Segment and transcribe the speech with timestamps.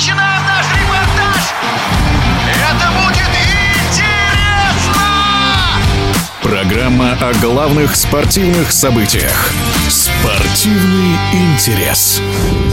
[0.00, 1.52] начинаем наш репортаж!
[2.48, 3.28] Это будет
[3.84, 5.02] интересно!
[6.40, 9.52] Программа о главных спортивных событиях.
[9.90, 12.22] Спортивный интерес.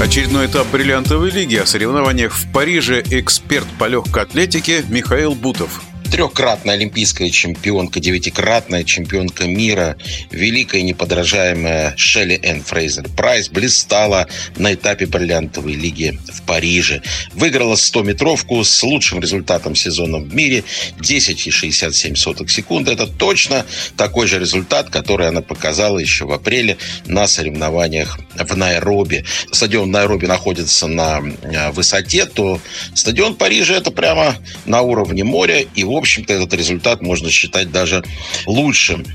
[0.02, 5.82] Очередной этап бриллиантовой лиги о соревнованиях в Париже эксперт по легкой атлетике Михаил Бутов.
[6.12, 9.98] Трехкратная олимпийская чемпионка, девятикратная чемпионка мира,
[10.32, 17.02] великая неподражаемая Шелли Энн Фрейзер Прайс блистала на этапе бриллиантовой лиги в Париже.
[17.34, 20.64] Выиграла 100-метровку с лучшим результатом сезона в мире
[21.00, 22.92] 10,67 секунды.
[22.92, 23.66] Это точно
[23.98, 29.26] такой же результат, который она показала еще в апреле на соревнованиях в Найроби.
[29.52, 32.60] Стадион Найроби находится на э, высоте, то
[32.94, 35.66] стадион Парижа это прямо на уровне моря.
[35.76, 38.04] И, в общем-то, этот результат можно считать даже
[38.46, 39.06] лучшим,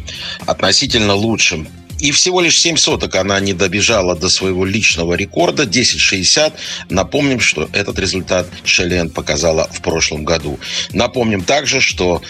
[0.46, 1.68] относительно лучшим.
[2.02, 6.52] И всего лишь 7 соток она не добежала до своего личного рекорда 10.60.
[6.90, 10.58] Напомним, что этот результат Шелен показала в прошлом году.
[10.92, 12.20] Напомним также, что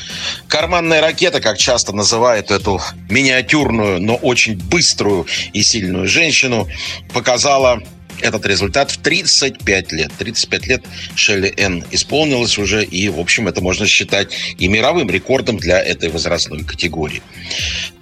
[0.46, 6.68] карманная ракета, как часто называют эту миниатюрную, но очень быструю и сильную женщину,
[7.14, 7.82] показала
[8.22, 10.12] этот результат в 35 лет.
[10.18, 10.84] 35 лет
[11.14, 16.08] Шелли Н исполнилось уже, и, в общем, это можно считать и мировым рекордом для этой
[16.08, 17.22] возрастной категории.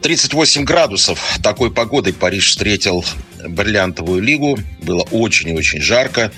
[0.02, 1.38] 38 градусов.
[1.42, 3.04] Такой погодой Париж встретил
[3.46, 4.58] бриллиантовую лигу.
[4.82, 6.32] Было очень и очень жарко.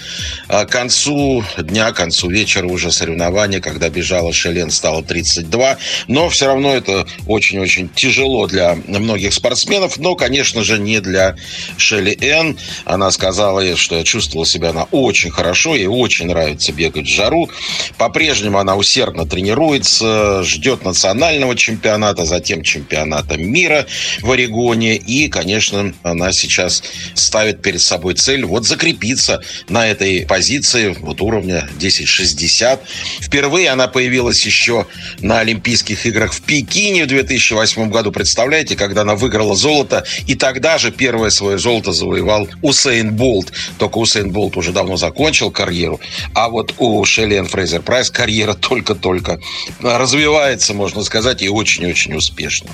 [0.49, 5.79] А к концу дня, к концу вечера уже соревнования, когда бежала Шелен, стало 32.
[6.09, 9.99] Но все равно это очень-очень тяжело для многих спортсменов.
[9.99, 11.37] Но, конечно же, не для
[11.77, 12.59] Шелли Н.
[12.85, 15.75] Она сказала, что чувствовала себя она очень хорошо.
[15.75, 17.51] Ей очень нравится бегать в жару.
[17.99, 23.87] По-прежнему она усердно тренируется, ждет национального чемпионата, затем чемпионата мира
[24.21, 24.97] в Орегоне.
[24.97, 26.83] И, конечно, она сейчас
[27.15, 32.81] ставит перед собой цель вот закрепиться на этой позиции вот уровня 10.60.
[33.21, 34.87] Впервые она появилась еще
[35.21, 38.13] на Олимпийских играх в Пекине в 2008 году.
[38.13, 43.53] Представляете, когда она выиграла золото, и тогда же первое свое золото завоевал Усейн Болт.
[43.79, 46.01] Только Усейн Болт уже давно закончил карьеру,
[46.35, 49.41] а вот у Шеллен Фрейзер Прайс карьера только-только
[49.81, 52.71] развивается, можно сказать, и очень-очень успешно.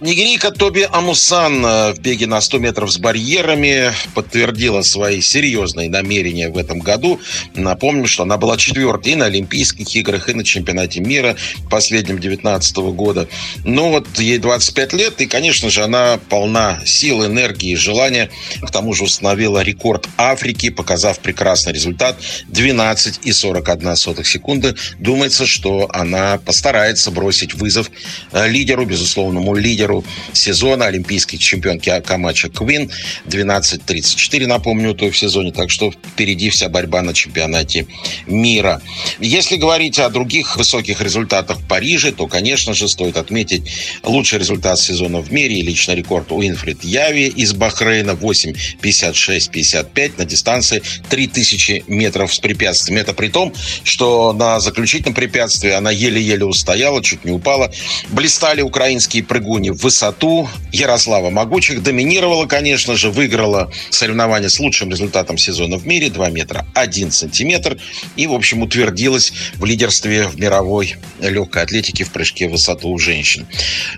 [0.00, 6.48] Нигерийка Тоби Амусан э, в беге на 100 метров с барьерами подтвердила свои серьезные намерения
[6.48, 7.20] в этом году.
[7.54, 11.36] Напомним, что она была четвертой и на Олимпийских играх, и на чемпионате мира
[11.68, 13.28] последнем 19 года.
[13.64, 18.30] Ну вот ей 25 лет, и, конечно же, она полна сил, энергии, желания.
[18.62, 22.16] К тому же установила рекорд Африки, показав прекрасный результат
[22.48, 24.74] 12,41 секунды.
[24.98, 27.90] Думается, что она постарается бросить вызов
[28.32, 28.86] э, лидеру,
[29.30, 32.90] безусловному лидеру сезона, олимпийской чемпионки Камача Квин.
[33.26, 35.52] 12-34, напомню, то в сезоне.
[35.52, 37.86] Так что впереди вся борьба на чемпионате
[38.26, 38.80] мира.
[39.20, 43.62] Если говорить о других высоких результатах в Париже, то, конечно же, стоит отметить
[44.02, 50.82] лучший результат сезона в мире и личный рекорд Уинфрид Яви из Бахрейна 8.56-55 на дистанции
[51.08, 53.00] 3000 метров с препятствием.
[53.00, 53.54] Это при том,
[53.84, 57.72] что на заключительном препятствии она еле-еле устояла, чуть не упала.
[58.08, 60.48] Блистали украинские прыгуни в высоту.
[60.72, 66.66] Ярослава Могучих доминировала, конечно же, выиграла соревнование с лучшим результатом сезона в мире 2 метра
[66.74, 67.78] 1 сантиметр
[68.16, 72.98] и, в общем, утвердилась в лидерстве в мировой легкой атлетике в прыжке в высоту у
[72.98, 73.46] женщин.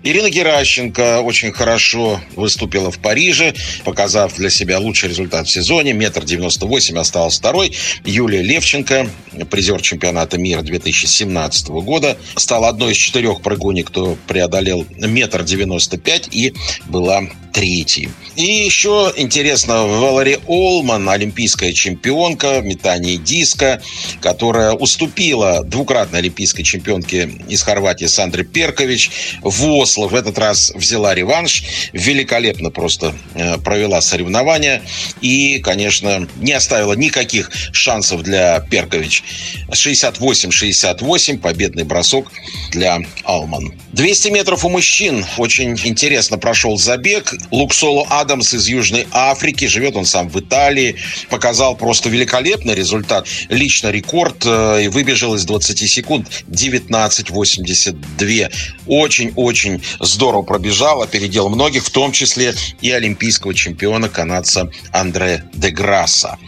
[0.03, 5.93] Ирина Геращенко очень хорошо выступила в Париже, показав для себя лучший результат в сезоне.
[5.93, 7.73] Метр девяносто восемь осталась второй.
[8.05, 9.09] Юлия Левченко,
[9.51, 16.29] призер чемпионата мира 2017 года, стала одной из четырех прыгуней, кто преодолел метр девяносто 95
[16.35, 16.55] и
[16.87, 18.09] была третьей.
[18.35, 23.83] И еще интересно, Валери Олман, олимпийская чемпионка в метании диска,
[24.21, 29.11] которая уступила двукратной олимпийской чемпионке из Хорватии Сандре Перкович
[29.43, 30.09] в Осло.
[30.09, 31.65] В этот раз взяла реванш.
[31.93, 34.83] Великолепно просто э, провела соревнования.
[35.21, 39.23] И, конечно, не оставила никаких шансов для Перкович.
[39.71, 42.33] 68-68, победный бросок
[42.71, 43.75] для Алман.
[43.93, 45.25] 200 метров у мужчин.
[45.37, 47.35] Очень интересно прошел забег.
[47.51, 49.67] Луксоло Адамс из Южной Африки.
[49.67, 50.97] Живет он сам в Италии.
[51.29, 53.27] Показал просто великолепный результат.
[53.49, 54.45] Лично рекорд.
[54.45, 58.53] Э, и выбежал из 20 секунд 19.82.
[58.87, 61.03] Очень-очень здорово пробежал.
[61.03, 66.39] Опередил многих, в том числе и олимпийского чемпиона канадца Андре де Грасса.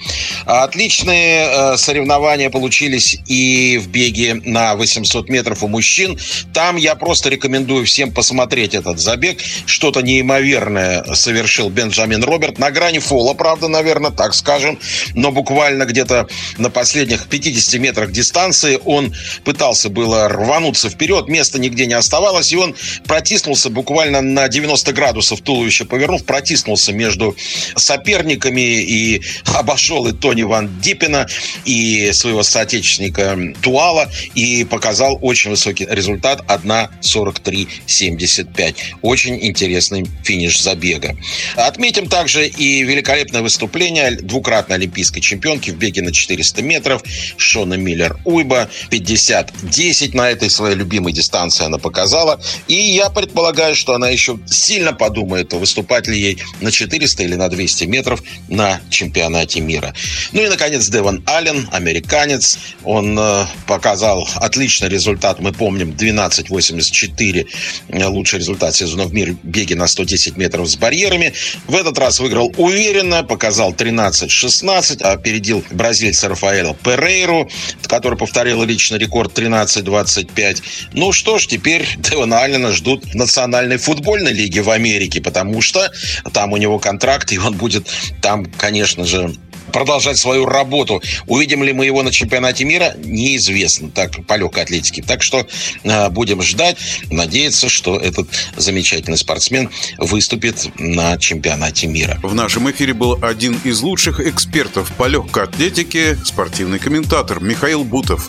[0.46, 6.18] Отличные э, соревнования получились и в беге на 800 метров у мужчин.
[6.52, 9.38] Там я просто рекомендую всем посмотреть этот забег.
[9.66, 12.58] Что-то неимоверное самое совершил Бенджамин Роберт.
[12.58, 14.78] На грани фола, правда, наверное, так скажем.
[15.14, 16.28] Но буквально где-то
[16.58, 19.14] на последних 50 метрах дистанции он
[19.44, 21.28] пытался было рвануться вперед.
[21.28, 22.52] Места нигде не оставалось.
[22.52, 22.74] И он
[23.06, 27.36] протиснулся буквально на 90 градусов туловище повернув, протиснулся между
[27.76, 29.22] соперниками и
[29.54, 31.26] обошел и Тони Ван Диппина,
[31.64, 38.74] и своего соотечественника Туала, и показал очень высокий результат 1.43.75.
[39.02, 41.16] Очень интересный финиш забега.
[41.56, 47.02] Отметим также и великолепное выступление двукратной олимпийской чемпионки в беге на 400 метров
[47.36, 48.68] Шона Миллер Уйба.
[48.90, 52.40] 50-10 на этой своей любимой дистанции она показала.
[52.68, 57.48] И я предполагаю, что она еще сильно подумает, выступать ли ей на 400 или на
[57.48, 59.94] 200 метров на чемпионате мира.
[60.32, 62.58] Ну и, наконец, Деван Аллен, американец.
[62.82, 65.40] Он э, показал отличный результат.
[65.40, 67.46] Мы помним 12.84
[67.88, 71.32] э, лучший результат сезона в мире беге на 110 метров с барьерами.
[71.66, 77.50] В этот раз выиграл уверенно, показал 13.16, опередил бразильца Рафаэла Перейру,
[77.82, 80.62] который повторил личный рекорд 13.25.
[80.92, 85.90] Ну что ж, теперь Девана Аллена ждут в Национальной футбольной лиге в Америке, потому что
[86.32, 87.88] там у него контракт, и он будет
[88.20, 89.34] там, конечно же,
[89.74, 91.02] продолжать свою работу.
[91.26, 95.02] Увидим ли мы его на чемпионате мира, неизвестно, так, по легкой атлетике.
[95.02, 95.46] Так что
[95.82, 96.76] э, будем ждать,
[97.10, 102.18] надеяться, что этот замечательный спортсмен выступит на чемпионате мира.
[102.22, 108.28] В нашем эфире был один из лучших экспертов по легкой атлетике, спортивный комментатор Михаил Бутов.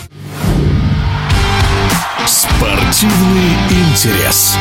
[2.25, 4.57] Спортивный интерес.